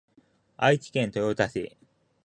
[0.57, 1.77] 愛知県豊田市